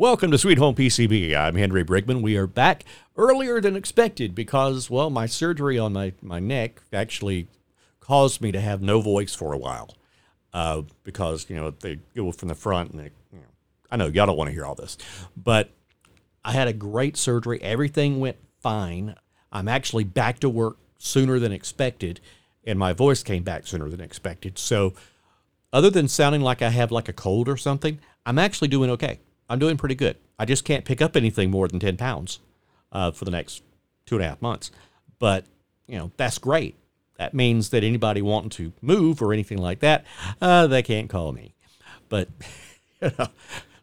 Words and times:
Welcome 0.00 0.30
to 0.30 0.38
Sweet 0.38 0.56
Home 0.56 0.74
PCB. 0.74 1.36
I'm 1.36 1.56
Henry 1.56 1.84
Brigman. 1.84 2.22
We 2.22 2.34
are 2.38 2.46
back 2.46 2.84
earlier 3.18 3.60
than 3.60 3.76
expected 3.76 4.34
because, 4.34 4.88
well, 4.88 5.10
my 5.10 5.26
surgery 5.26 5.78
on 5.78 5.92
my, 5.92 6.14
my 6.22 6.38
neck 6.38 6.80
actually 6.90 7.48
caused 8.00 8.40
me 8.40 8.50
to 8.50 8.62
have 8.62 8.80
no 8.80 9.02
voice 9.02 9.34
for 9.34 9.52
a 9.52 9.58
while. 9.58 9.94
Uh, 10.54 10.84
because, 11.04 11.50
you 11.50 11.56
know, 11.56 11.70
they 11.70 11.98
go 12.16 12.32
from 12.32 12.48
the 12.48 12.54
front 12.54 12.92
and 12.92 13.00
they, 13.00 13.10
you 13.30 13.40
know, 13.40 13.44
I 13.90 13.98
know 13.98 14.06
y'all 14.06 14.24
don't 14.24 14.38
want 14.38 14.48
to 14.48 14.54
hear 14.54 14.64
all 14.64 14.74
this, 14.74 14.96
but 15.36 15.68
I 16.46 16.52
had 16.52 16.66
a 16.66 16.72
great 16.72 17.18
surgery. 17.18 17.60
Everything 17.60 18.20
went 18.20 18.38
fine. 18.62 19.16
I'm 19.52 19.68
actually 19.68 20.04
back 20.04 20.38
to 20.38 20.48
work 20.48 20.78
sooner 20.96 21.38
than 21.38 21.52
expected, 21.52 22.20
and 22.64 22.78
my 22.78 22.94
voice 22.94 23.22
came 23.22 23.42
back 23.42 23.66
sooner 23.66 23.90
than 23.90 24.00
expected. 24.00 24.58
So, 24.58 24.94
other 25.74 25.90
than 25.90 26.08
sounding 26.08 26.40
like 26.40 26.62
I 26.62 26.70
have 26.70 26.90
like 26.90 27.10
a 27.10 27.12
cold 27.12 27.50
or 27.50 27.58
something, 27.58 28.00
I'm 28.24 28.38
actually 28.38 28.68
doing 28.68 28.88
okay. 28.92 29.20
I'm 29.50 29.58
doing 29.58 29.76
pretty 29.76 29.96
good. 29.96 30.16
I 30.38 30.44
just 30.44 30.64
can't 30.64 30.84
pick 30.84 31.02
up 31.02 31.16
anything 31.16 31.50
more 31.50 31.66
than 31.66 31.80
10 31.80 31.96
pounds 31.96 32.38
uh, 32.92 33.10
for 33.10 33.24
the 33.24 33.32
next 33.32 33.62
two 34.06 34.14
and 34.14 34.24
a 34.24 34.28
half 34.28 34.40
months. 34.40 34.70
But, 35.18 35.44
you 35.88 35.98
know, 35.98 36.12
that's 36.16 36.38
great. 36.38 36.76
That 37.18 37.34
means 37.34 37.70
that 37.70 37.82
anybody 37.82 38.22
wanting 38.22 38.50
to 38.50 38.72
move 38.80 39.20
or 39.20 39.32
anything 39.32 39.58
like 39.58 39.80
that, 39.80 40.06
uh, 40.40 40.68
they 40.68 40.82
can't 40.82 41.10
call 41.10 41.32
me. 41.32 41.54
But, 42.08 42.28
you 43.02 43.10
know, 43.18 43.26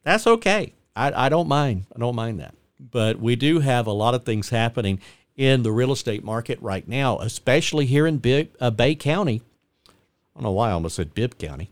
that's 0.04 0.26
okay. 0.26 0.74
I, 0.96 1.26
I 1.26 1.30
don't 1.30 1.50
mind. 1.50 1.86
I 1.94 2.00
don't 2.00 2.16
mind 2.16 2.40
that. 2.40 2.56
But 2.80 3.20
we 3.20 3.36
do 3.36 3.60
have 3.60 3.88
a 3.88 3.92
lot 3.92 4.16
of 4.16 4.24
things 4.24 4.50
happening 4.50 5.02
in 5.36 5.64
the 5.64 5.72
real 5.72 5.92
estate 5.92 6.24
market 6.24 6.60
right 6.62 6.88
now, 6.88 7.20
especially 7.20 7.86
here 7.86 8.08
in 8.08 8.18
Bay, 8.20 8.50
uh, 8.62 8.72
Bay 8.72 8.96
County. 8.96 9.42
I 9.88 9.92
don't 10.36 10.44
know 10.44 10.52
why 10.52 10.70
I 10.70 10.72
almost 10.72 10.96
said 10.96 11.14
Bibb 11.14 11.38
County. 11.38 11.70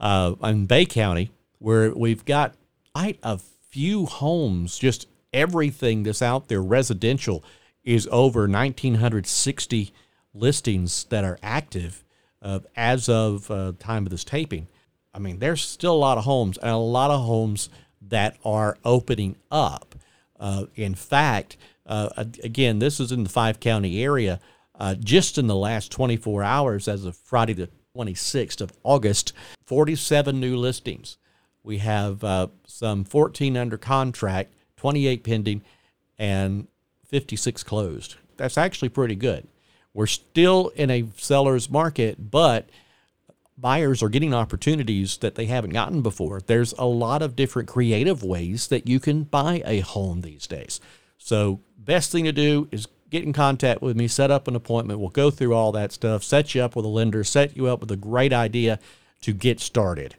Uh, 0.00 0.34
in 0.42 0.66
Bay 0.66 0.86
County, 0.86 1.30
where 1.58 1.92
we've 1.92 2.24
got 2.24 2.54
quite 2.94 3.18
a 3.22 3.38
few 3.70 4.06
homes, 4.06 4.78
just 4.78 5.08
everything 5.32 6.04
that's 6.04 6.22
out 6.22 6.48
there 6.48 6.62
residential 6.62 7.44
is 7.82 8.08
over 8.10 8.42
1960 8.42 9.92
listings 10.32 11.04
that 11.10 11.24
are 11.24 11.38
active 11.42 12.04
uh, 12.40 12.60
as 12.76 13.08
of 13.08 13.50
uh, 13.50 13.72
time 13.78 14.06
of 14.06 14.10
this 14.10 14.24
taping. 14.24 14.68
I 15.12 15.18
mean, 15.18 15.38
there's 15.38 15.62
still 15.62 15.94
a 15.94 15.96
lot 15.96 16.18
of 16.18 16.24
homes 16.24 16.56
and 16.58 16.70
a 16.70 16.76
lot 16.76 17.10
of 17.10 17.22
homes 17.22 17.68
that 18.00 18.36
are 18.44 18.78
opening 18.84 19.36
up. 19.50 19.94
Uh, 20.38 20.66
in 20.76 20.94
fact, 20.94 21.56
uh, 21.86 22.10
again, 22.42 22.78
this 22.78 23.00
is 23.00 23.12
in 23.12 23.24
the 23.24 23.28
five 23.30 23.60
county 23.60 24.02
area. 24.02 24.40
Uh, 24.76 24.94
just 24.96 25.38
in 25.38 25.46
the 25.46 25.54
last 25.54 25.92
24 25.92 26.42
hours, 26.42 26.88
as 26.88 27.04
of 27.04 27.16
Friday 27.16 27.52
the 27.52 27.68
26th 27.96 28.60
of 28.60 28.72
August, 28.82 29.32
47 29.66 30.40
new 30.40 30.56
listings. 30.56 31.16
We 31.64 31.78
have 31.78 32.22
uh, 32.22 32.48
some 32.66 33.04
14 33.04 33.56
under 33.56 33.78
contract, 33.78 34.54
28 34.76 35.24
pending, 35.24 35.62
and 36.18 36.68
56 37.06 37.62
closed. 37.64 38.16
That's 38.36 38.58
actually 38.58 38.90
pretty 38.90 39.16
good. 39.16 39.48
We're 39.94 40.06
still 40.06 40.68
in 40.76 40.90
a 40.90 41.06
seller's 41.16 41.70
market, 41.70 42.30
but 42.30 42.68
buyers 43.56 44.02
are 44.02 44.08
getting 44.08 44.34
opportunities 44.34 45.16
that 45.18 45.36
they 45.36 45.46
haven't 45.46 45.70
gotten 45.70 46.02
before. 46.02 46.40
There's 46.40 46.72
a 46.72 46.84
lot 46.84 47.22
of 47.22 47.36
different 47.36 47.68
creative 47.68 48.22
ways 48.22 48.66
that 48.68 48.86
you 48.86 49.00
can 49.00 49.22
buy 49.22 49.62
a 49.64 49.80
home 49.80 50.20
these 50.20 50.46
days. 50.46 50.80
So, 51.16 51.60
best 51.78 52.12
thing 52.12 52.24
to 52.24 52.32
do 52.32 52.68
is 52.70 52.88
get 53.10 53.22
in 53.22 53.32
contact 53.32 53.80
with 53.80 53.96
me, 53.96 54.08
set 54.08 54.30
up 54.30 54.48
an 54.48 54.56
appointment. 54.56 54.98
We'll 54.98 55.10
go 55.10 55.30
through 55.30 55.54
all 55.54 55.72
that 55.72 55.92
stuff, 55.92 56.24
set 56.24 56.54
you 56.54 56.62
up 56.62 56.74
with 56.74 56.84
a 56.84 56.88
lender, 56.88 57.22
set 57.22 57.56
you 57.56 57.68
up 57.68 57.80
with 57.80 57.90
a 57.92 57.96
great 57.96 58.32
idea 58.32 58.80
to 59.22 59.32
get 59.32 59.60
started. 59.60 60.16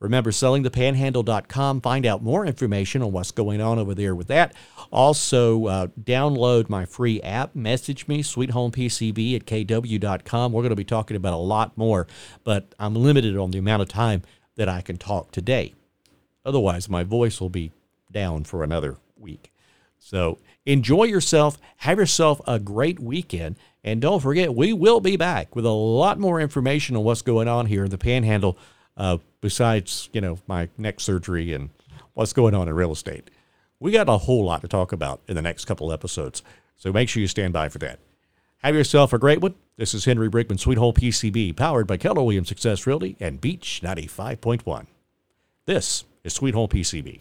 Remember, 0.00 0.30
sellingthepanhandle.com. 0.30 1.80
Find 1.80 2.06
out 2.06 2.22
more 2.22 2.46
information 2.46 3.02
on 3.02 3.10
what's 3.10 3.32
going 3.32 3.60
on 3.60 3.78
over 3.78 3.94
there 3.94 4.14
with 4.14 4.28
that. 4.28 4.54
Also, 4.92 5.66
uh, 5.66 5.86
download 6.00 6.68
my 6.68 6.84
free 6.84 7.20
app. 7.22 7.56
Message 7.56 8.06
me, 8.06 8.22
sweethomepcb 8.22 9.36
at 9.36 9.46
kw.com. 9.46 10.52
We're 10.52 10.62
going 10.62 10.70
to 10.70 10.76
be 10.76 10.84
talking 10.84 11.16
about 11.16 11.32
a 11.32 11.36
lot 11.36 11.76
more, 11.76 12.06
but 12.44 12.74
I'm 12.78 12.94
limited 12.94 13.36
on 13.36 13.50
the 13.50 13.58
amount 13.58 13.82
of 13.82 13.88
time 13.88 14.22
that 14.54 14.68
I 14.68 14.82
can 14.82 14.98
talk 14.98 15.32
today. 15.32 15.74
Otherwise, 16.44 16.88
my 16.88 17.02
voice 17.02 17.40
will 17.40 17.50
be 17.50 17.72
down 18.12 18.44
for 18.44 18.62
another 18.62 18.98
week. 19.16 19.52
So 19.98 20.38
enjoy 20.64 21.04
yourself. 21.04 21.58
Have 21.78 21.98
yourself 21.98 22.40
a 22.46 22.58
great 22.58 23.00
weekend. 23.00 23.56
And 23.82 24.00
don't 24.00 24.20
forget, 24.20 24.54
we 24.54 24.72
will 24.72 25.00
be 25.00 25.16
back 25.16 25.56
with 25.56 25.64
a 25.64 25.70
lot 25.70 26.18
more 26.18 26.40
information 26.40 26.96
on 26.96 27.04
what's 27.04 27.22
going 27.22 27.48
on 27.48 27.66
here 27.66 27.84
in 27.84 27.90
the 27.90 27.98
Panhandle 27.98 28.58
uh, 28.96 29.18
besides, 29.40 30.08
you 30.12 30.20
know, 30.20 30.38
my 30.46 30.68
neck 30.76 31.00
surgery 31.00 31.52
and 31.52 31.70
what's 32.14 32.32
going 32.32 32.54
on 32.54 32.68
in 32.68 32.74
real 32.74 32.92
estate. 32.92 33.30
We 33.80 33.92
got 33.92 34.08
a 34.08 34.18
whole 34.18 34.44
lot 34.44 34.62
to 34.62 34.68
talk 34.68 34.92
about 34.92 35.20
in 35.28 35.36
the 35.36 35.42
next 35.42 35.66
couple 35.66 35.92
episodes, 35.92 36.42
so 36.76 36.92
make 36.92 37.08
sure 37.08 37.20
you 37.20 37.28
stand 37.28 37.52
by 37.52 37.68
for 37.68 37.78
that. 37.78 38.00
Have 38.58 38.74
yourself 38.74 39.12
a 39.12 39.18
great 39.18 39.40
one. 39.40 39.54
This 39.76 39.94
is 39.94 40.04
Henry 40.04 40.28
Brickman, 40.28 40.58
Sweet 40.58 40.78
Home 40.78 40.94
PCB, 40.94 41.54
powered 41.56 41.86
by 41.86 41.96
Keller 41.96 42.24
Williams 42.24 42.48
Success 42.48 42.86
Realty 42.88 43.16
and 43.20 43.40
Beach 43.40 43.80
95.1. 43.84 44.86
This 45.66 46.04
is 46.24 46.34
Sweet 46.34 46.54
Home 46.54 46.68
PCB. 46.68 47.20